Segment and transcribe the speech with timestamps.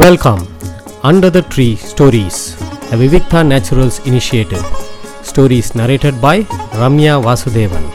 [0.00, 0.42] Welcome
[1.02, 2.38] under the tree stories
[2.92, 4.62] a Vivikta naturals initiative
[5.22, 7.88] stories narrated by Ramya Vasudevan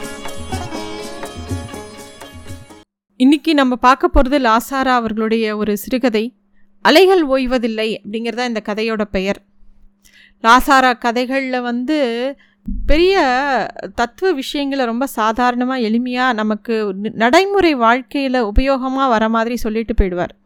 [3.16, 6.34] இன்னைக்கு நம்ம பார்க்க போகிறது லாசாரா அவர்களுடைய ஒரு சிறுகதை
[6.82, 9.42] அலைகள் ஓய்வதில்லை அப்படிங்கிறது தான் இந்த கதையோட பெயர்.
[10.44, 11.98] லாசாரா கதைகளில் வந்து
[12.86, 13.16] பெரிய
[13.94, 20.37] தத்துவ விஷயங்களை ரொம்ப சாதாரணமாக எளிமையாக நமக்கு நடைமுறை வாழ்க்கையில் உபயோகமாக வர மாதிரி சொல்லிட்டு போயிடுவார்.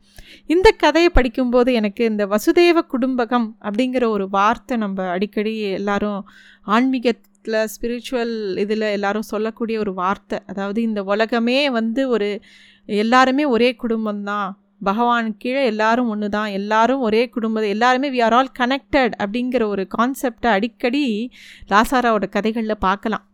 [0.50, 6.20] இந்த கதையை படிக்கும்போது எனக்கு இந்த வசுதேவ குடும்பகம் அப்படிங்கிற ஒரு வார்த்தை நம்ம அடிக்கடி எல்லாரும்
[6.66, 10.38] ஆன்மீகத்தில் ஸ்பிரிச்சுவல் இதில் எல்லாரும் சொல்லக்கூடிய ஒரு வார்த்தை.
[10.46, 12.28] அதாவது இந்த உலகமே வந்து ஒரு
[12.88, 14.50] எல்லாருமே ஒரே குடும்பம்தான்.
[14.84, 17.66] பகவான் கீழே எல்லாரும் ஒன்று தான் எல்லாரும் ஒரே குடும்பம்.
[17.74, 21.04] எல்லாருமே வி ஆர் ஆல் கனெக்டட் அப்படிங்கிற ஒரு கான்செப்டை அடிக்கடி
[21.72, 23.24] லாசாராவோட கதைகளில் பார்க்கலாம்.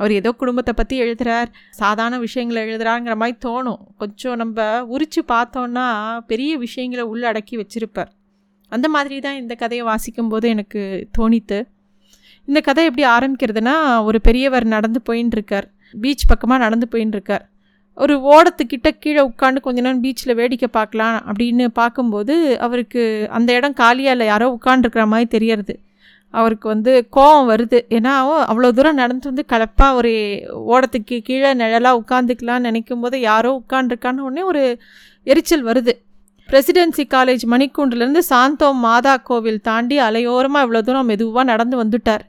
[0.00, 1.48] அவர் ஏதோ குடும்பத்தை பற்றி எழுதுறார்.
[1.80, 3.80] சாதாரண விஷயங்களை எழுதுறாங்கிற மாதிரி தோணும்.
[4.02, 4.58] கொஞ்சம் நம்ம
[4.94, 5.86] உரித்து பார்த்தோன்னா
[6.30, 8.10] பெரிய விஷயங்களை உள்ளடக்கி வச்சுருப்பார்.
[8.72, 11.58] அந்த மாதிரி தான் இந்த கதையை வாசிக்கும்போது எனக்கு தோணித்து.
[12.48, 13.74] இந்த கதை எப்படி ஆரம்பிக்கிறதுனா
[14.08, 15.66] ஒரு பெரியவர் நடந்து போயின்னு இருக்கார்
[16.02, 17.44] பீச் பக்கமாக நடந்து போயின்னு இருக்கார்
[17.98, 22.34] ஒரு ஓடத்துக்கிட்ட கீழே உட்காந்து கொஞ்ச நேரம் பீச்சில் வேடிக்கை பார்க்கலாம் அப்படின்னு பார்க்கும்போது
[22.66, 25.74] அவருக்கு அந்த இடம் காலியாக இல்லை யாரோ உட்காண்டிருக்கிற மாதிரி தெரியறது.
[26.40, 27.78] அவருக்கு வந்து கோவம் வருது.
[27.96, 30.12] ஏன்னா அவன் அவ்வளோ தூரம் நடந்து வந்து கலப்பாக ஒரு
[30.74, 34.62] ஓடத்துக்கு கீழே நிழலாக உட்காந்துக்கலாம்னு நினைக்கும் போது யாரோ உட்காண்டிருக்கான்னு உடனே ஒரு
[35.32, 35.94] எரிச்சல் வருது.
[36.48, 42.24] பிரசிடென்சி காலேஜ் மணிக்கூண்டுலேருந்து சாந்தோம் மாதா கோவில் தாண்டி அலையோரமாக இவ்வளோ தூரம் மெதுவாக நடந்து வந்துட்டார்.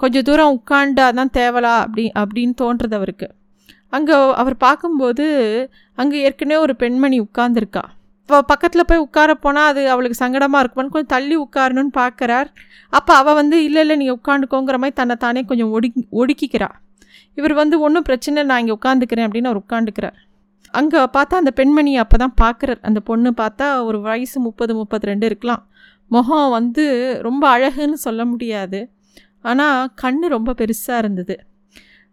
[0.00, 3.28] கொஞ்சம் தூரம் உட்காண்டா தான் தேவலா அப்படி அப்படின்னு தோன்றது அவருக்கு.
[3.96, 5.26] அங்கே அவர் பார்க்கும்போது
[5.98, 7.84] அங்கே ஏற்கனவே ஒரு பெண்மணி உட்கார்ந்திருக்கா.
[8.40, 12.48] பக்கத்தில் போய் உட்கார போனால் அது அவளுக்கு சங்கடமாக இருக்குமான்னு கொஞ்சம் தள்ளி உட்காரணும்னு பார்க்குறார்
[12.88, 16.68] அப்போ அவள் வந்து இல்லை இல்லை நீங்கள் உட்காந்துக்கோங்கிற மாதிரி தன்னை தானே கொஞ்சம் ஒடுக்கி ஒடுக்கிக்கிறா.
[17.34, 20.18] இவர் வந்து ஒன்றும் பிரச்சனை நான் இங்கே உட்காந்துக்கிறேன் அப்படின்னு அவர் உட்காந்துக்கிறார்
[20.74, 25.26] அங்கே பார்த்தா அந்த பெண்மணி அப்போ தான் பார்க்குறார் அந்த பொண்ணு பார்த்தா ஒரு வயசு முப்பது முப்பத்தி ரெண்டு
[25.26, 25.62] இருக்கலாம்.
[26.08, 26.84] முகம் வந்து
[27.22, 28.90] ரொம்ப அழகுன்னு சொல்ல முடியாது.
[29.40, 31.36] ஆனால் கண் ரொம்ப பெருசாக இருந்தது.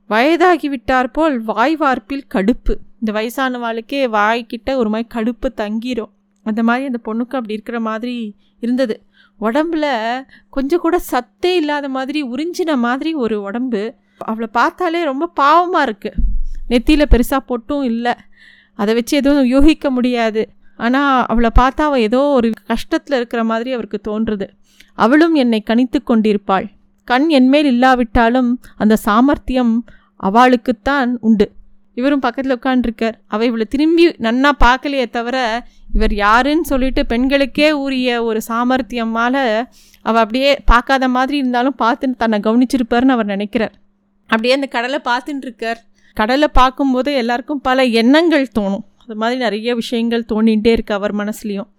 [0.07, 2.75] வயதாகி விட்டார் போல் வாய் வார்ப்பில் கடுப்பு.
[3.01, 6.11] இந்த வயசானவாளுக்கே வாய்க்கிட்ட ஒரு மாதிரி கடுப்பு தங்கிரும்.
[6.45, 8.15] அந்த மாதிரி அந்த பொண்ணுக்கு அப்படி இருக்கிற மாதிரி
[8.59, 8.95] இருந்தது.
[9.39, 9.85] உடம்புல
[10.49, 13.83] கொஞ்சம் கூட சத்தே இல்லாத மாதிரி உறிஞ்சின மாதிரி ஒரு உடம்பு.
[14.17, 16.23] அவளை பார்த்தாலே ரொம்ப பாவமாக இருக்குது
[16.71, 18.13] நெத்தியில் பெருசாக பொட்டும் இல்லை.
[18.79, 20.41] அதை வச்சு எதுவும் யூகிக்க முடியாது.
[20.77, 24.47] ஆனால் அவளை பார்த்தா அவள் ஏதோ ஒரு கஷ்டத்தில் இருக்கிற மாதிரி அவருக்கு தோன்றுது.
[24.93, 26.67] அவளும் என்னை கணித்து கொண்டிருப்பாள்.
[27.07, 29.73] கண் என்மேல் இல்லாவிட்டாலும் அந்த சாமர்த்தியம்
[30.19, 31.47] அவளுக்குத்தான் உண்டு.
[31.99, 35.37] இவரும் பக்கத்தில் உட்காந்துருக்கார் அவள் இவளை திரும்பி நன்னா பார்க்கலையே தவிர
[35.93, 39.39] இவர் யாருன்னு சொல்லிட்டு பெண்களுக்கே உரிய ஒரு சாமர்த்தியமால்
[40.05, 43.73] அவள் அப்படியே பார்க்காத மாதிரி இருந்தாலும் பார்த்து தன்னை கவனிச்சிருப்பாருன்னு அவர் நினைக்கிறார்.
[44.29, 45.79] அப்படியே அந்த கடலை பார்த்துட்டுருக்கார்
[46.17, 48.85] கடலை பார்க்கும்போது எல்லாருக்கும் பல எண்ணங்கள் தோணும்.
[49.03, 51.69] அது மாதிரி நிறைய விஷயங்கள் தோண்டிகிட்டே இருக்கு அவர் மனசுலேயும்.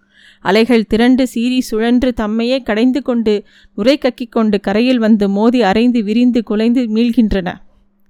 [0.45, 3.35] அலைகள் திரண்டு சீறி சுழன்று தம்மையே கடைந்து கொண்டு
[3.79, 7.49] நுரை கக்கி கொண்டு கரையில் வந்து மோதி அரைந்து விரிந்து குலைந்து மீள்கின்றன.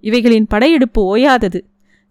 [0.04, 1.60] இவைகளின் படையெடுப்பு ஓயாதது.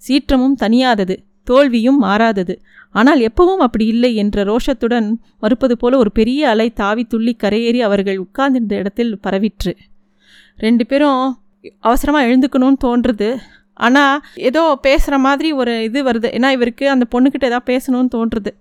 [0.07, 1.15] சீற்றமும் தனியாதது
[1.47, 2.55] தோல்வியும் மாறாதது.
[2.91, 5.07] ஆனால் எப்பவும் அப்படி இல்லை என்ற ரோஷத்துடன்
[5.39, 9.73] மறுப்பது போல ஒரு பெரிய அலை தாவி துள்ளி கரையேறி அவர்கள் உட்கார்ந்திருந்த இடத்தில் பரவிற்று.
[10.57, 11.23] ரெண்டு பேரும்
[11.79, 13.29] அவசரமாக எழுந்துக்கணும்னு தோன்றுது
[13.79, 16.29] ஆனால் ஏதோ பேசுகிற மாதிரி ஒரு இது வருது.
[16.37, 18.51] ஏன்னா இவருக்கு அந்த பொண்ணுக்கிட்ட ஏதாவது பேசணும்னு தோன்றுது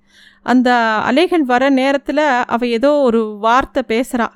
[0.47, 0.71] அந்த
[1.09, 2.25] அலைகள் வர நேரத்தில்
[2.55, 4.27] அவள் ஏதோ ஒரு வார்த்தை பேசுகிறா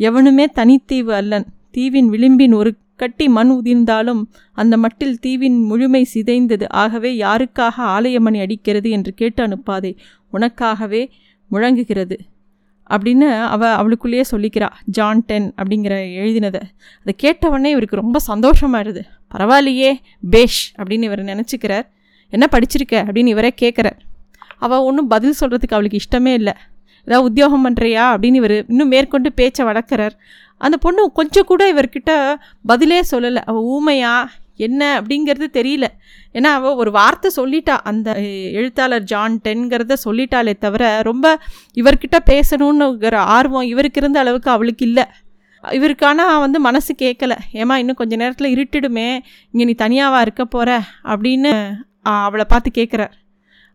[0.00, 1.46] எவனுமே தனித்தீவு அல்லன்.
[1.70, 4.22] தீவின் விளிம்பின் ஒரு கட்டி மண் உதிர்ந்தாலும்
[4.52, 6.66] அந்த மட்டில் தீவின் முழுமை சிதைந்தது.
[6.82, 9.92] ஆகவே யாருக்காக ஆலயமணி அடிக்கிறது என்று கேட்டு அனுப்பாதே
[10.32, 11.02] உனக்காகவே
[11.50, 12.16] முழங்குகிறது.
[12.90, 14.68] அப்படின்னு அவ அவளுக்குள்ளேயே சொல்லிக்கிறா.
[14.96, 16.62] ஜான் டென் அப்படிங்கிற எழுதினதை.
[17.00, 19.02] அதை கேட்டவொடனே இவருக்கு ரொம்ப சந்தோஷமாயிடுது
[19.34, 19.92] பரவாயில்லையே
[20.30, 21.86] பேஷ் அப்படின்னு இவர் நினச்சிக்கிறார்.
[22.30, 23.98] என்ன படிச்சிருக்க அப்படின்னு இவரே கேட்குறார்
[24.58, 26.54] அவள் ஒன்றும் பதில் சொல்கிறதுக்கு அவளுக்கு இஷ்டமே இல்லை.
[27.04, 30.14] ஏதாவது உத்தியோகம் பண்ணுறியா அப்படின்னு இவர் இன்னும் மேற்கொண்டு பேச்சை வளர்க்குறார்.
[30.58, 32.34] அந்த பொண்ணு கொஞ்சம் கூட இவர்கிட்ட
[32.66, 33.42] பதிலே சொல்லலை.
[33.44, 34.14] அவள் ஊமையா?
[34.56, 35.00] என்ன?
[35.00, 35.86] அப்படிங்கிறது தெரியல.
[36.34, 37.76] ஏன்னா அவள் ஒரு வார்த்தை சொல்லிட்டா.
[37.84, 38.08] அந்த
[38.58, 41.26] எழுத்தாளர் ஜான் டென்கிறத சொல்லிட்டாலே தவிர ரொம்ப
[41.74, 45.04] இவர்கிட்ட பேசணுன்னுங்கிற ஆர்வம் இவருக்கு இருந்த அளவுக்கு அவளுக்கு இல்லை.
[45.64, 49.08] இவருக்கான வந்து மனசு கேட்கல ஏமா இன்னும் கொஞ்சம் நேரத்தில் இருட்டிடுமே.
[49.50, 51.52] இங்கே நீ தனியாவாக இருக்க போகிற அப்படின்னு
[52.02, 53.10] அவளை பார்த்து கேட்குறார்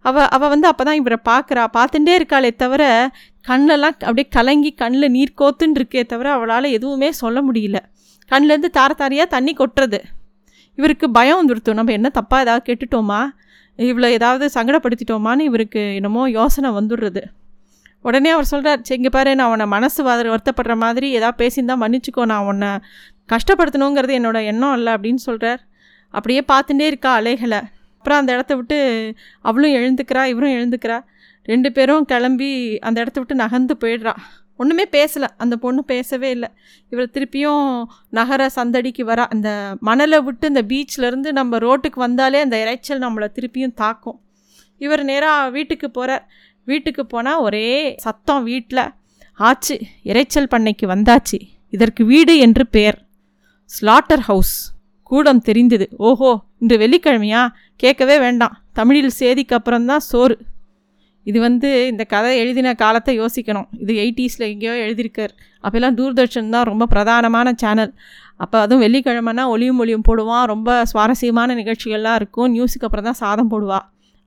[0.04, 1.68] அவள் அவள் வந்து அப்போ தான் இவரை பார்க்குறா.
[1.74, 3.10] பார்த்துட்டே இருக்காளே தவிர
[3.48, 7.76] கண்ணெல்லாம் அப்படியே கலங்கி கண்ணில் நீர் கோத்துன்னு இருக்கே தவிர அவளால் எதுவுமே சொல்ல முடியல.
[8.32, 10.00] கண்ணிலேருந்து தார தாரையாக தண்ணி கொட்டுறது.
[10.76, 13.30] இவருக்கு பயம் வந்துடுத்து நம்ம என்ன தப்பாக ஏதாவது கேட்டுட்டோமா?
[13.78, 17.24] இவ்வளோ ஏதாவது சங்கடப்படுத்திட்டோமான்னு இவருக்கு என்னமோ யோசனை வந்துடுறது.
[18.02, 22.26] உடனே அவர் சொல்கிறார் சரி இங்கே பாரு நான் உன்னை மனசு வரு- வருத்தப்படுற மாதிரி ஏதாவது பேசியிருந்தா மன்னிச்சுக்கோ.
[22.26, 22.68] நான் உன்னை
[23.30, 25.62] கஷ்டப்படுத்தணுங்கிறது என்னோடய எண்ணம் இல்லை அப்படின்னு சொல்கிறார்
[26.14, 27.60] அப்படியே பார்த்துட்டே இருக்கா அலைகளை.
[28.04, 28.78] அப்புறம் அந்த இடத்த விட்டு
[29.40, 31.04] அவளும் எழுந்துக்கிறா இவரும் எழுந்துக்கிறா.
[31.44, 34.14] ரெண்டு பேரும் கிளம்பி அந்த இடத்த விட்டு நகர்ந்து போயிடுறா.
[34.58, 35.28] ஒன்றுமே பேசலை.
[35.38, 36.50] அந்த பொண்ணு பேசவே இல்லை.
[36.90, 39.28] இவர் திருப்பியும் நகர சந்தடிக்கு வர.
[39.28, 44.20] அந்த மணலை விட்டு இந்த பீச்லேருந்து நம்ம ரோட்டுக்கு வந்தாலே அந்த இறைச்சல் நம்மளை திருப்பியும் தாக்கும்.
[44.78, 46.28] இவர் நேராக வீட்டுக்கு போகிறார்
[46.66, 48.86] வீட்டுக்கு போனால் ஒரே சத்தம் வீட்டில்
[49.48, 51.40] ஆச்சு இறைச்சல் பண்ணைக்கு வந்தாச்சு.
[51.70, 53.00] இதற்கு வீடு என்று பெயர்
[53.80, 54.56] ஸ்லாட்டர் ஹவுஸ்.
[55.14, 55.86] கூடம் தெரிந்தது.
[56.08, 56.32] ஓஹோ
[56.62, 57.44] இன்று வெள்ளிக்கிழமையா?
[57.82, 58.56] கேட்கவே வேண்டாம்.
[58.80, 60.36] தமிழில் சேதிக்கு அப்புறம்தான் சோறு.
[61.30, 63.68] இது வந்து இந்த கதை எழுதின காலத்தை யோசிக்கணும்.
[63.84, 65.34] இது எயிட்டிஸில் எங்கேயோ எழுதியிருக்கார்.
[65.66, 67.92] அப்போல்லாம் தூர்தர்ஷன் தான் ரொம்ப பிரதானமான சேனல்.
[68.44, 70.46] அப்போ அதுவும் வெள்ளிக்கிழமைனா ஒளியும் ஒளியும் போடுவான்.
[70.54, 72.50] ரொம்ப சுவாரஸ்யமான நிகழ்ச்சிகள்லாம் இருக்கும்.
[72.56, 73.80] நியூஸுக்கு அப்புறம் தான் சாதம் போடுவா.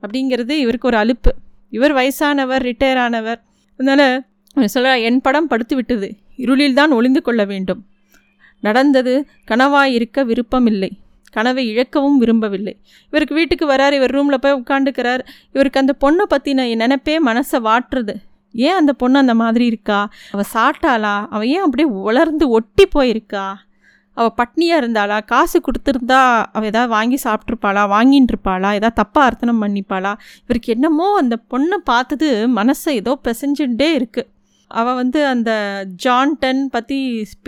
[0.03, 1.33] அப்படிங்கிறது இவருக்கு ஒரு அலுப்பு.
[1.77, 3.41] இவர் வயசானவர் ரிட்டையர் ஆனவர்.
[3.81, 6.09] அதனால் சொல்ல என் படம் படுத்து விட்டது.
[6.45, 7.81] இருளில் தான் ஒளிந்து கொள்ள வேண்டும்.
[8.67, 9.15] நடந்தது
[9.51, 10.91] கனவாயிருக்க விருப்பமில்லை.
[11.37, 12.75] கனவை இழக்கவும் விரும்பவில்லை.
[13.11, 15.23] இவருக்கு வீட்டுக்கு வரார் இவர் ரூமில் போய் உட்காந்துக்கிறார்
[15.55, 18.15] இவருக்கு அந்த பொண்ணை பற்றின நினைப்பே மனசை வாட்டுறது.
[18.55, 20.01] ஏன் அந்த பொண்ணு அந்த மாதிரி இருக்கா?
[20.35, 23.47] அவள் சாட்டாளா அவள் ஏன் அப்படியே உலர்ந்து ஒட்டி போயிருக்கா?
[24.17, 25.17] அவள் பட்னியாக இருந்தாளா?
[25.33, 26.21] காசு கொடுத்துருந்தா
[26.57, 30.13] அவள் எதாவது வாங்கி சாப்பிட்ருப்பாளா வாங்கின்னு இருப்பாளா எதாவது தப்பாக அர்த்தனம் பண்ணிப்பாளா?
[30.45, 34.29] இவருக்கு என்னமோ அந்த பொண்ணை பார்த்தது மனசை ஏதோ பிசைஞ்சுட்டே இருக்குது
[34.71, 35.51] அவள் வந்து அந்த
[36.05, 36.99] ஜான்டன் பற்றி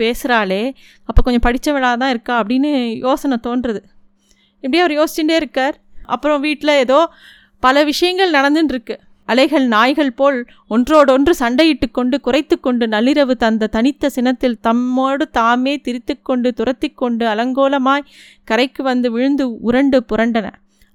[0.01, 0.63] பேசுகிறாளே
[1.09, 2.71] அப்போ கொஞ்சம் படித்தவளாக தான் இருக்கா அப்படின்னு
[3.05, 3.81] யோசனை தோன்றுறது
[4.63, 5.75] இப்படியே அவர் யோசிச்சுட்டே இருக்கார்.
[6.05, 6.99] அப்புறம் வீட்டில் ஏதோ
[7.63, 8.95] பல விஷயங்கள் நடந்துட்டுருக்கு
[9.29, 10.37] அலைகள் நாய்கள் போல்
[10.67, 17.25] ஒன்றோடொன்று சண்டையிட்டு கொண்டு குறைத்து கொண்டு நள்ளிரவு தந்த தனித்த சினத்தில் தம்மோடு தாமே திரித்து கொண்டு துரத்தி கொண்டு
[17.25, 18.07] அலங்கோலமாய்
[18.43, 20.47] கரைக்கு வந்து விழுந்து உரண்டு புரண்டன.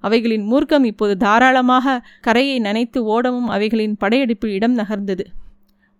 [0.03, 5.25] அவைகளின் மூர்க்கம் இப்போது தாராளமாக கரையை நனைத்து ஓடவும் அவைகளின் படையெடுப்பு இடம் நகர்ந்தது.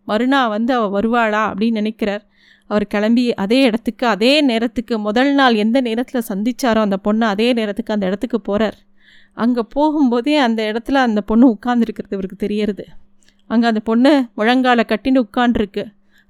[0.08, 2.24] மறுநாள் வந்து அவள் வருவாளா அப்படின்னு நினைக்கிறார்.
[2.70, 7.96] அவர் கிளம்பி அதே இடத்துக்கு அதே நேரத்துக்கு முதல் நாள் எந்த நேரத்தில் சந்திச்சாரோ அந்த பொண்ணு அதே நேரத்துக்கு
[7.96, 8.78] அந்த இடத்துக்கு போகிறார்
[9.44, 12.86] அங்கே போகும்போதே அந்த இடத்துல அந்த பொண்ணு உட்காந்துருக்கிறது இவருக்கு தெரியறது.
[13.50, 15.84] அங்கே அந்த பொண்ணு முழங்கால கட்டின்னு உட்காண்டிருக்கு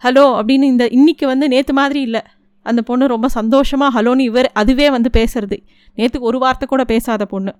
[0.03, 2.21] ஹலோ அப்படின்னு இந்த இன்றைக்கி வந்து நேற்று மாதிரி இல்லை.
[2.65, 5.57] அந்த பொண்ணு ரொம்ப சந்தோஷமாக ஹலோன்னு இவர் அதுவே வந்து பேசுறது.
[5.97, 7.51] நேற்றுக்கு ஒரு வார்த்தை கூட பேசாத பொண்ணு.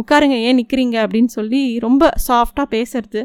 [0.00, 3.22] உட்காருங்க ஏன் நிற்கிறீங்க அப்படின்னு சொல்லி ரொம்ப சாஃப்டாக பேசுறது.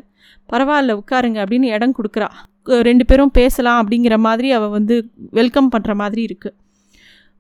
[0.52, 2.28] பரவாயில்ல உட்காருங்க அப்படின்னு இடம் கொடுக்குறா.
[2.88, 4.96] ரெண்டு பேரும் பேசலாம் அப்படிங்கிற மாதிரி அவள் வந்து
[5.40, 6.56] வெல்கம் பண்ணுற மாதிரி இருக்குது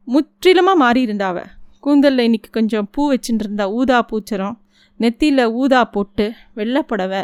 [0.07, 1.49] முற்றிலுமாக மாறி இருந்தா அவள்
[1.85, 4.55] கூந்தலில் இன்றைக்கி கொஞ்சம் பூ வச்சுட்டு இருந்தா ஊதா பூச்சரம்.
[4.99, 6.25] நெத்தியில் ஊதா போட்டு
[6.57, 7.21] வெள்ளைப்படவை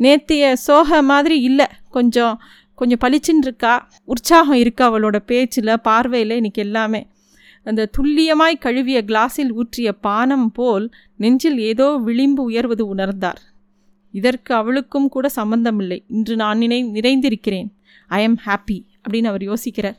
[0.00, 1.66] நேத்திய சோக மாதிரி இல்லை.
[1.96, 2.34] கொஞ்சம்
[2.80, 3.72] கொஞ்சம் பளிச்சுன்னு இருக்கா.
[4.12, 7.00] உற்சாகம் இருக்கா அவளோட பேச்சில் பார்வையில் இன்றைக்கி எல்லாமே.
[7.64, 13.40] அந்த துல்லியமாய் கழுவிய கிளாஸில் ஊற்றிய பானம் போல் நெஞ்சில் ஏதோ விளிம்பு உயர்வது உணர்ந்தார்.
[14.10, 16.04] இதற்கு அவளுக்கும் கூட சம்பந்தமில்லை.
[16.08, 17.68] இன்று நான் நினை நிறைந்திருக்கிறேன்.
[18.06, 19.98] ஐ எம் ஹாப்பி அப்படின்னு அவர் யோசிக்கிறார்.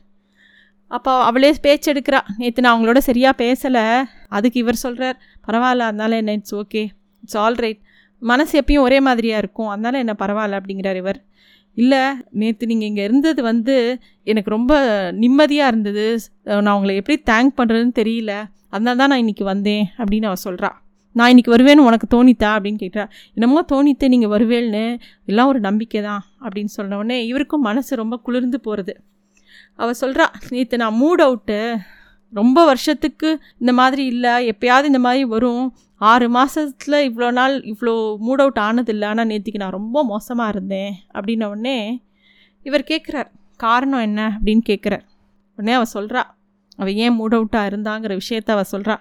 [0.88, 2.20] அப்போ அவளே பேச்செடுக்கிறா.
[2.38, 4.04] நேற்று நான் அவங்களோட சரியாக பேசலை.
[4.28, 5.18] அதுக்கு இவர் சொல்கிறார்
[5.48, 6.84] பரவாயில்ல அதனால் என்ன it's okay
[7.24, 7.82] it's all right
[8.20, 9.68] மனசு எப்பயும் ஒரே மாதிரியாக இருக்கும்.
[9.68, 11.20] அதனால் என்ன பரவாயில்ல அப்படிங்கிறார் இவர்.
[11.78, 12.02] இல்லை
[12.40, 13.76] நேற்று நீங்கள் இங்கே இருந்தது வந்து
[14.28, 14.74] எனக்கு ரொம்ப
[15.24, 16.06] நிம்மதியாக இருந்தது.
[16.66, 18.34] நான் உங்களை எப்படி தேங்க் பண்ணுறதுன்னு தெரியல.
[18.74, 20.70] அதனால தான் நான் இன்றைக்கி வந்தேன் அப்படின்னு அவள் சொல்கிறா
[21.16, 24.84] நான் இன்றைக்கி வருவேன்னு உனக்கு தோணித்தா அப்படின்னு கேட்குறா என்னமோ தோணித்தே நீங்கள் வருவேன்னு
[25.26, 28.94] எல்லாம் ஒரு நம்பிக்கை தான் அப்படின்னு சொன்ன உடனே இவருக்கும் மனசு ரொம்ப குளிர்ந்து போகிறது
[29.80, 31.60] அவள் சொல்கிறா நேற்று நான் மூட் அவுட்டு
[32.34, 35.66] ரொம்ப வருஷத்துக்கு இந்த மாதிரி இல்லை எப்பயாவது இந்த மாதிரி வரும்.
[36.02, 37.94] ஆறு மாதத்தில் இவ்வளோ நாள் இவ்வளோ
[38.28, 39.08] மூட் அவுட் ஆனதில்லை.
[39.12, 41.78] ஆனால் நேற்றுக்கு நான் ரொம்ப மோசமாக இருந்தேன் அப்படின்ன உடனே
[42.66, 44.22] இவர் கேட்குறார் காரணம் என்ன?
[44.38, 45.06] அப்படின்னு கேட்குறார்
[45.58, 46.22] உடனே அவள் சொல்கிறா
[46.80, 48.96] அவள் ஏன் மூட் அவுட்டாக இருந்தாங்கிற விஷயத்த அவள் சொல்கிறா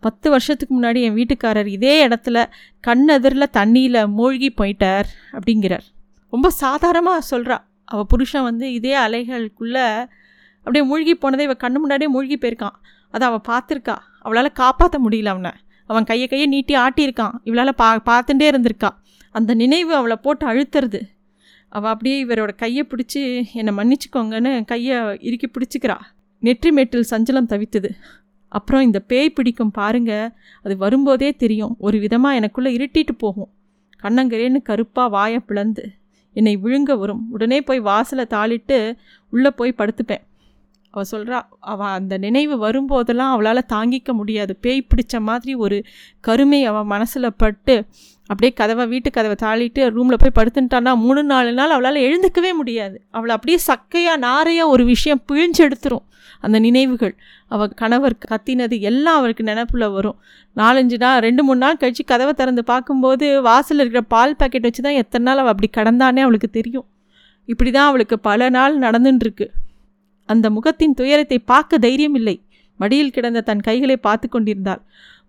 [0.00, 2.38] பத்து வருஷத்துக்கு முன்னாடி என் வீட்டுக்காரர் இதே இடத்துல
[2.86, 5.86] கண்ணெதிரில் தண்ணியில் மூழ்கி போயிட்டார் அப்படிங்கிறார்.
[6.32, 9.86] ரொம்ப சாதாரணமாக சொல்கிறா அவள் புருஷன் வந்து இதே அலைகளுக்குள்ளே
[10.68, 12.76] அப்படியே மூழ்கி போனதை இவன் கண்ணு முன்னாடியே மூழ்கி போயிருக்கான்.
[13.10, 13.96] அதை அவள் பார்த்துருக்கா.
[14.20, 15.50] அவளால் காப்பாற்ற முடியல அவனை.
[15.86, 17.34] அவன் கையை கையை நீட்டி ஆட்டியிருக்கான்.
[17.44, 18.90] இவளால் பா பார்த்துட்டே இருந்திருக்கா.
[19.30, 21.00] அந்த நினைவு அவளை போட்டு அழுத்துறது.
[21.68, 23.22] அவள் அப்படியே இவரோட கையை பிடிச்சி
[23.52, 25.96] என்னை மன்னிச்சுக்கோங்கன்னு கையை இறுக்கி பிடிச்சிக்கிறா.
[26.38, 27.90] நெற்றி மேட்டில் சஞ்சலம் தவித்தது.
[28.48, 30.12] அப்புறம் இந்த பேய் பிடிக்கும் பாருங்க
[30.62, 31.74] அது வரும்போதே தெரியும்.
[31.78, 33.50] ஒரு விதமாக எனக்குள்ளே இருட்டிட்டு போகும்.
[34.02, 35.84] கண்ணங்கரேன்னு கருப்பாக வாயை பிளந்து
[36.32, 37.26] என்னை விழுங்க வரும்.
[37.30, 38.96] உடனே போய் வாசலை தாளிட்டு
[39.30, 40.24] உள்ளே போய் படுத்துப்பேன்.
[40.94, 41.38] அவள் சொல்கிறா
[41.72, 44.52] அவள் அந்த நினைவு வரும்போதெல்லாம் அவளால் தாங்கிக்க முடியாது.
[44.64, 45.78] பேய் பிடிச்ச மாதிரி ஒரு
[46.20, 47.76] கருமை அவள் மனசில் பட்டு
[48.30, 52.96] அப்படியே கதவை வீட்டு கதவை தாளிட்டு ரூமில் போய் படுத்துட்டான்னா மூணு நாலு நாள் அவளால் எழுந்துக்கவே முடியாது.
[53.16, 56.04] அவளை அப்படியே சக்கையாக நாரையாக ஒரு விஷயம் பிழிஞ்சு எடுத்துரும்
[56.46, 57.14] அந்த நினைவுகள்.
[57.54, 60.18] அவள் கணவர் கத்தினது எல்லாம் அவருக்கு நினப்பில் வரும்.
[60.56, 65.00] நாலஞ்சு நாள் ரெண்டு மூணு நாள் கழித்து கதவை திறந்து பார்க்கும்போது வாசலில் இருக்கிற பால் பேக்கெட் வச்சு தான்
[65.02, 66.86] எத்தனை நாள் அவள் அப்படி கடந்தானே அவளுக்கு தெரியும்.
[67.48, 69.48] இப்படி தான் அவளுக்கு பல நாள் நடந்துட்டுருக்கு
[70.32, 72.36] அந்த முகத்தின் துயரத்தை பார்க்க தைரியம் இல்லை
[72.80, 74.82] மடியில் கிடந்த தன் கைகளை பார்த்து கொண்டிருந்தாள்.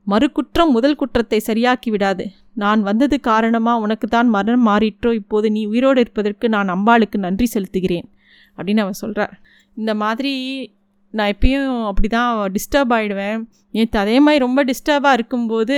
[0.08, 2.24] மறு குற்றம் முதல் குற்றத்தை சரியாக்கி விடாது.
[2.62, 5.12] நான் வந்தது காரணமாக உனக்கு தான் மரணம் மாறிற்றோ?
[5.22, 8.08] இப்போது நீ உயிரோடு இருப்பதற்கு நான் அம்பாளுக்கு நன்றி செலுத்துகிறேன்.
[8.58, 9.34] அப்படின்னு அவன் சொல்கிறார்
[9.77, 10.34] இந்த மாதிரி
[11.13, 13.39] நான் எப்பயும் அப்படி தான் டிஸ்டர்ப் ஆகிடுவேன்
[13.75, 15.77] நேற்று அதே மாதிரி ரொம்ப டிஸ்டர்பாக இருக்கும்போது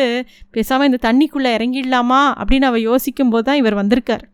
[0.56, 2.22] பேசாமல் இந்த தண்ணிக்குள்ளே இறங்கிடலாமா?
[2.42, 4.26] அப்படின்னு அவள் யோசிக்கும்போது தான் இவர் வந்திருக்கார்.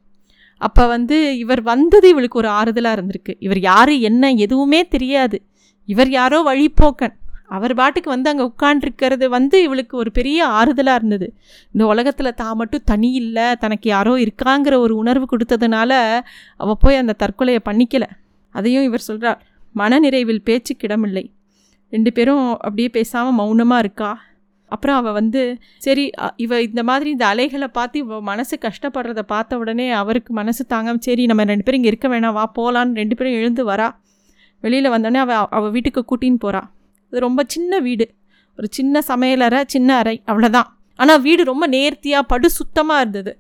[0.62, 3.34] அப்போ வந்து இவர் வந்தது இவளுக்கு ஒரு ஆறுதலாக இருந்திருக்கு.
[3.40, 5.42] இவர் யார் என்ன எதுவுமே தெரியாது.
[5.86, 7.16] இவர் யாரோ வழிப்போக்கன்.
[7.56, 11.28] அவர் பாட்டுக்கு வந்து அங்கே உட்காண்டிருக்கிறது வந்து இவளுக்கு ஒரு பெரிய ஆறுதலாக இருந்தது.
[11.72, 15.92] இந்த உலகத்தில் தான் மட்டும் தனி இல்லை தனக்கு யாரோ இருக்காங்கிற ஒரு உணர்வு கொடுத்ததுனால
[16.58, 18.10] அவள் போய் அந்த தற்கொலையை பண்ணிக்கலை.
[18.56, 19.40] அதையும் இவர் சொல்கிறார்
[19.76, 21.26] மனநிறைவில் பேச்சுக்கிடமில்லை
[21.94, 24.10] ரெண்டு பேரும் அப்படியே பேசாமல் மௌனமாக இருக்கா?
[24.72, 25.42] அப்புறம் அவள் வந்து
[25.86, 26.04] சரி
[26.44, 31.26] இவ இந்த மாதிரி இந்த அலைகளை பார்த்து இவ மனசு கஷ்டப்படுறத பார்த்த உடனே அவருக்கு மனசு தாங்காமல் சரி
[31.32, 33.88] நம்ம ரெண்டு பேரும் இங்கே இருக்க வேணாம் வா போகலான்னு ரெண்டு பேரும் எழுந்து வரா.
[34.64, 36.62] வெளியில் வந்தோடனே அவள் அவள் வீட்டுக்கு கூட்டின்னு போகிறா
[37.14, 38.06] இது ரொம்ப சின்ன வீடு.
[38.60, 40.70] ஒரு சின்ன சமையலறை சின்ன அறை அவ்வளோதான்
[41.00, 43.32] ஆனால் வீடு ரொம்ப நேர்த்தியாக படு சுத்தமாக இருந்தது.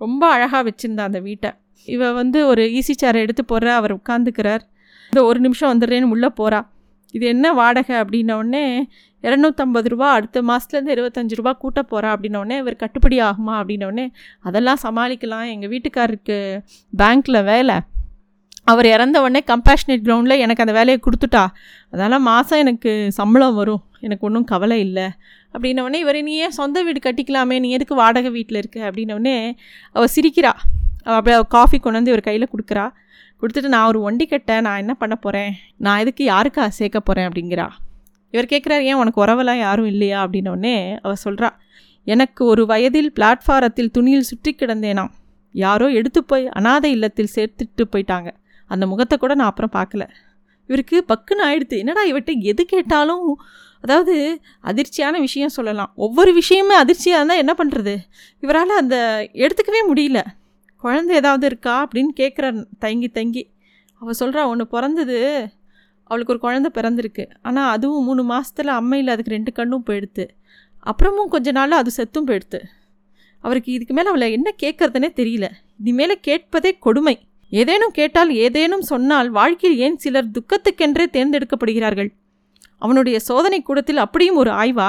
[0.00, 1.50] ரொம்ப அழகாக வச்சுருந்தா அந்த வீட்டை.
[1.88, 4.62] இவ வந்து ஒரு ஈசி சேரை எடுத்து போடுற அவர் உட்காந்துக்கிறார்.
[5.12, 6.60] இந்த ஒரு நிமிஷம் வந்துடுறேன்னு உள்ளே போகிறா
[7.14, 7.94] இது என்ன வாடகை?
[8.02, 8.64] அப்படின்னோடனே
[9.22, 14.06] இரநூத்தம்பது ரூபா அடுத்த மாதத்துலேருந்து இருபத்தஞ்சு ரூபா கூட்ட போகிறா அப்படின்னோடனே இவர் கட்டுப்படி ஆகுமா அப்படின்னோடனே
[14.40, 15.50] அதெல்லாம் சமாளிக்கலாம்.
[15.50, 16.38] எங்கள் வீட்டுக்காரருக்கு
[16.96, 17.76] பேங்க்கில் வேலை.
[18.64, 21.46] அவர் இறந்த உடனே கம்பேஷனேட் கிரவுண்டில் எனக்கு அந்த வேலையை கொடுத்துட்டா.
[21.90, 23.82] அதனால் மாதம் எனக்கு சம்பளம் வரும்.
[24.00, 25.06] எனக்கு ஒன்றும் கவலை இல்லை.
[25.52, 27.58] அப்படின்னவொடனே இவரை இவர் நீ ஏன் சொந்த வீடு கட்டிக்கலாமே?
[27.58, 28.90] நீ எதுக்கு வாடகை வீட்டில் இருக்க?
[28.90, 29.52] அப்படின்னோடனே
[29.92, 30.52] அவள் சிரிக்கிறா.
[31.04, 32.86] அவள் அப்படியே அவள் காஃபி கொண்டு வந்து இவர் கையில் கொடுக்குறா.
[33.40, 37.68] கொடுத்துட்டு நான் ஒரு ஒண்டி கட்ட நான் என்ன பண்ண போகிறேன் நான் எதுக்கு யாருக்கா சேர்க்க போகிறேன் அப்படிங்கிறா.
[38.30, 40.26] இவர் கேட்குறாரு ஏன் உனக்கு உறவெல்லாம் யாரும் இல்லையா?
[40.26, 41.50] அப்படின்னோடனே அவர் சொல்கிறா
[42.06, 45.12] எனக்கு ஒரு வயதில் பிளாட்ஃபாரத்தில் துணியில் சுற்றி கிடந்தேனாம்
[45.54, 48.28] யாரோ எடுத்து போய் அனாதை இல்லத்தில் சேர்த்துட்டு போயிட்டாங்க.
[48.70, 50.04] அந்த முகத்தை கூட நான் அப்புறம் பார்க்கல.
[50.66, 51.76] இவருக்கு பக்குன்னு ஆயிடுத்து.
[51.78, 53.40] என்னடா இவர்கிட்ட எது கேட்டாலும்
[53.84, 55.92] அதாவது அதிர்ச்சியான விஷயம் சொல்லலாம்.
[55.96, 57.94] ஒவ்வொரு விஷயமே அதிர்ச்சியாக இருந்தால் என்ன பண்ணுறது
[58.40, 58.96] இவரால் அந்த
[59.32, 60.20] எடுத்துக்கவே முடியல.
[60.76, 61.74] குழந்தை ஏதாவது இருக்கா?
[61.84, 62.46] அப்படின்னு கேட்குற
[62.78, 63.42] தங்கி தங்கி
[64.00, 65.18] அவள் சொல்கிறா ஒன்று பிறந்தது
[66.08, 67.24] அவளுக்கு ஒரு குழந்த பிறந்திருக்கு.
[67.42, 70.24] ஆனால் அதுவும் மூணு மாதத்தில் அம்மையில் அதுக்கு ரெண்டு கண்ணும் போயிடுத்து.
[70.86, 72.60] அப்புறமும் கொஞ்ச நாள் அது செத்தும் போயிடுத்து.
[73.44, 75.46] அவருக்கு இதுக்கு மேலே அவளை என்ன கேட்கறதுனே தெரியல.
[75.80, 77.16] இனிமேல் கேட்பதே கொடுமை.
[77.52, 82.10] ஏதேனும் கேட்டால் ஏதேனும் சொன்னால் வாழ்க்கையில் ஏன் சிலர் துக்கத்துக்கென்றே தேர்ந்தெடுக்கப்படுகிறார்கள்?
[82.78, 84.88] அவனுடைய சோதனை கூடத்தில் அப்படியும் ஒரு ஆய்வா?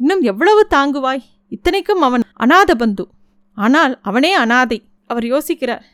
[0.00, 1.24] இன்னும் எவ்வளவு தாங்குவாய்?
[1.48, 3.04] இத்தனைக்கும் அவன் அநாத பந்து
[3.58, 4.78] ஆனால் அவனே அனாதை.
[5.06, 5.84] அவர் யோசிக்கிறார்.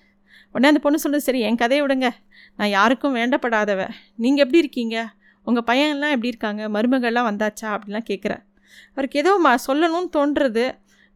[0.56, 2.08] உடனே அந்த பொண்ணு சொல்லுது சரி என் கதையை விடுங்க.
[2.56, 3.88] நான் யாருக்கும் வேண்டப்படாதவ.
[4.16, 4.96] நீங்கள் எப்படி இருக்கீங்க?
[5.44, 6.68] உங்கள் பையன்லாம் எப்படி இருக்காங்க?
[6.68, 7.68] மருமகள்லாம் வந்தாச்சா?
[7.68, 8.42] அப்படிலாம் கேட்குறேன்
[8.90, 10.64] அவருக்கு ஏதோ மா சொல்லணும்னு தோன்றுறது.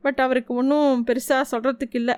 [0.02, 2.14] பட் அவருக்கு ஒன்றும் பெருசாக சொல்கிறதுக்கு இல்லை.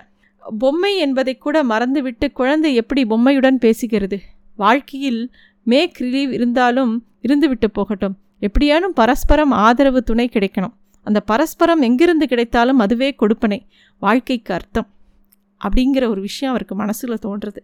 [0.59, 4.19] பொம்மை என்பதை கூட மறந்துவிட்டு குழந்தை எப்படி பொம்மையுடன் பேசுகிறது?
[4.57, 5.31] வாழ்க்கையில்
[5.63, 6.93] மேக் ரிலீவ் இருந்தாலும்
[7.29, 8.17] இருந்துவிட்டு போகட்டும்.
[8.41, 10.75] எப்படியானும் பரஸ்பரம் ஆதரவு துணை கிடைக்கணும்.
[11.03, 13.59] அந்த பரஸ்பரம் எங்கிருந்து கிடைத்தாலும் அதுவே கொடுப்பனை.
[13.99, 14.89] வாழ்க்கைக்கு அர்த்தம்.
[15.65, 17.63] அப்படிங்கிற ஒரு விஷயம் அவருக்கு மனசில் தோன்றுறது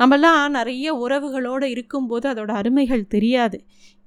[0.00, 3.58] நம்மலாம் நிறைய உறவுகளோடு இருக்கும்போது அதோட அருமைகள் தெரியாது.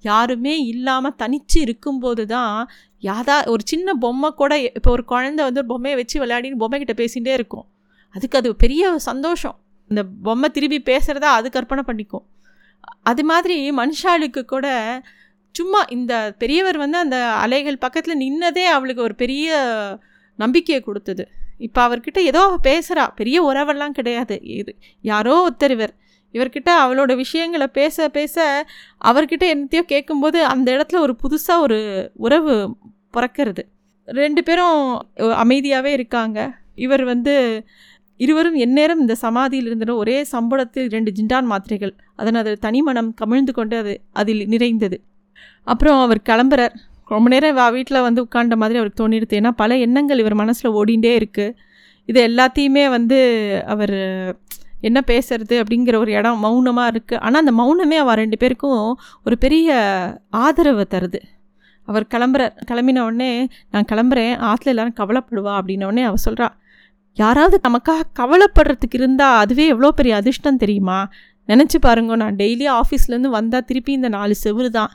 [0.03, 2.55] யாருமே இல்லாமல் தனித்து இருக்கும்போது தான்
[3.03, 7.33] யாதா ஒரு சின்ன பொம்மை கூட இப்போ ஒரு குழந்தை வந்து ஒரு பொம்மையை வச்சு விளையாடின்னு பொம்மைக்கிட்ட பேசிகிட்டே
[7.39, 7.65] இருக்கும்.
[8.15, 9.57] அதுக்கு அது பெரிய சந்தோஷம்.
[9.89, 12.25] இந்த பொம்மை திரும்பி பேசுகிறதா அது கற்பனை பண்ணிக்கும்.
[13.03, 14.67] அது மாதிரி மனுஷாளுக்கு கூட
[15.55, 19.57] சும்மா இந்த பெரியவர் வந்து அந்த அலைகள் பக்கத்தில் நின்னதே அவளுக்கு ஒரு பெரிய
[20.39, 21.23] நம்பிக்கையை கொடுத்தது.
[21.67, 24.35] இப்போ அவர்கிட்ட ஏதோ பேசுகிறா பெரிய உறவெல்லாம் கிடையாது.
[24.59, 24.73] இது
[25.11, 25.93] யாரோ ஒருத்தர் இவர்.
[26.35, 28.35] இவர்கிட்ட அவளோட விஷயங்களை பேச பேச
[29.05, 31.79] அவர்கிட்ட என்னத்தையோ கேட்கும்போது அந்த இடத்துல ஒரு புதுசாக ஒரு
[32.27, 32.53] உறவு
[33.13, 33.63] பிறக்கிறது.
[34.07, 34.77] ரெண்டு பேரும்
[35.43, 36.39] அமைதியாகவே இருக்காங்க.
[36.85, 37.33] இவர் வந்து
[38.17, 41.93] இருவரும் எந்நேரம் இந்த சமாதியில் இருந்த ஒரே சம்பளத்தில் இரண்டு ஜிண்டான் மாத்திரைகள்.
[42.15, 44.97] அதன் அது தனிமணம் கமிழ்ந்து கொண்டு அது அதில் நிறைந்தது.
[45.71, 46.75] அப்புறம் அவர் கிளம்புறார்.
[47.13, 49.35] ரொம்ப நேரம் வா வீட்டில் வந்து உட்காண்ட மாதிரி அவருக்கு தோணிடுது.
[49.39, 51.55] ஏன்னா பல எண்ணங்கள் இவர் மனசில் ஓடிண்டே இருக்குது
[52.09, 53.17] இது எல்லாத்தையுமே வந்து
[53.73, 53.95] அவர்
[54.87, 58.79] என்ன பேசுறது அப்படிங்கிற ஒரு இடம் மௌனமாக இருக்குது ஆனால் அந்த மௌனமே அவள் ரெண்டு பேருக்கும்
[59.25, 59.69] ஒரு பெரிய
[60.45, 61.19] ஆதரவை தருது.
[61.87, 63.29] அவர் கிளம்புற கிளம்பின உடனே
[63.73, 64.33] நான் கிளம்புறேன்.
[64.49, 66.47] ஆற்றுல எல்லாரும் கவலைப்படுவா அப்படின்ன அவள் சொல்கிறா
[67.17, 70.99] யாராவது நமக்காக கவலைப்படுறதுக்கு இருந்தால் அதுவே எவ்வளோ பெரிய அதிர்ஷ்டம் தெரியுமா?
[71.49, 74.91] நினச்சி பாருங்க நான் டெய்லி ஆஃபீஸ்லேருந்து வந்தால் திருப்பி இந்த நாலு செவுரு தான்.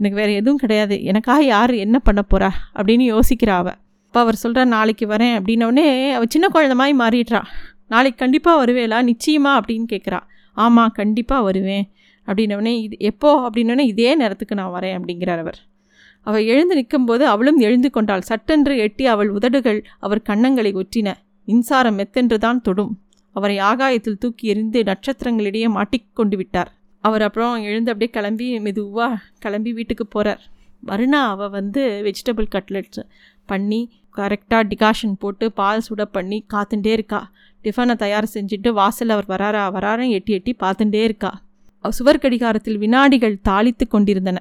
[0.00, 1.02] எனக்கு வேறு எதுவும் கிடையாது.
[1.02, 6.26] எனக்காக யார் என்ன பண்ண போகிறா அப்படின்னு யோசிக்கிறா அவள் அப்போ அவர் சொல்கிறா நாளைக்கு வரேன் அப்படின்னோடனே அவள்
[6.28, 7.42] சின்ன குழந்த மாதிரி மாறிடுறா.
[7.88, 9.10] நாளைக்கு கண்டிப்பாக வருவேலா?
[9.10, 9.60] நிச்சயமா?
[9.60, 10.20] அப்படின்னு கேட்குறா
[10.52, 11.90] ஆமாம் கண்டிப்பாக வருவேன்
[12.26, 13.50] அப்படின்னோடனே இது எப்போ?
[13.50, 15.58] அப்படின்னோடனே இதே நேரத்துக்கு நான் வரேன் அப்படிங்கிறார் அவர்.
[16.20, 18.20] அவள் எழுந்து நிற்கும்போது அவளும் எழுந்து கொண்டாள்.
[18.20, 21.12] சட்டென்று எட்டி அவள் உதடுகள் அவர் கன்னங்களை ஒற்றின.
[21.44, 22.98] மின்சாரம் மெத்தென்று தான் தொடும்.
[23.32, 26.79] அவரை ஆகாயத்தில் தூக்கி எறிந்து நட்சத்திரங்களிடையே மாட்டிக்கொண்டு விட்டார்.
[27.00, 30.42] அவர் அப்புறம் எழுந்து அப்படியே கிளம்பி மெதுவாக கிளம்பி வீட்டுக்கு போகிறார்
[30.80, 33.02] மறுநாள் அவள் வந்து வெஜிடபிள் கட்லெட்ஸ்
[33.46, 33.80] பண்ணி
[34.16, 37.30] கரெக்டாக டிகாஷன் போட்டு பால் சுட பண்ணி காத்துட்டே இருக்கா.
[37.64, 41.42] டிஃபனை தயார் செஞ்சுட்டு வாசல் அவர் வராரா வராரன் எட்டி எட்டி பார்த்துட்டே இருக்கா.
[41.88, 44.38] சுவர் கடிகாரத்தில் வினாடிகள் தாளித்து கொண்டிருந்தன.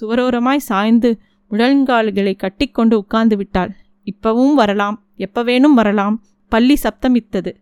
[0.00, 1.18] சுவரோரமாய் சாய்ந்து
[1.50, 3.72] முழங்கால்களை கட்டிக்கொண்டு உட்கார்ந்து விட்டாள்.
[4.04, 6.22] இப்பவும் வரலாம் எப்ப வேணும் வரலாம்.
[6.48, 7.52] பள்ளி சப்தமித்தது.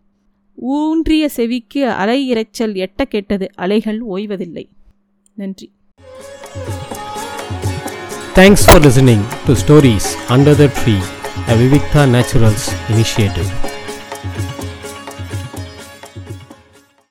[0.59, 4.65] ஊன்றிய செவிக்கு அலை இரைச்சல் எட்ட கெட்டது அலைகள் ஓய்வதில்லை
[5.37, 5.67] நன்றி
[8.33, 10.95] thanks for listening to stories under the tree
[11.47, 13.49] a Vivikta naturals initiative